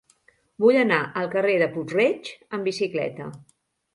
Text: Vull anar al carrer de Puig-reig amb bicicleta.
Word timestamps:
Vull 0.63 0.77
anar 0.83 0.97
al 1.21 1.27
carrer 1.35 1.59
de 1.63 1.67
Puig-reig 1.75 2.31
amb 2.57 2.69
bicicleta. 2.69 3.29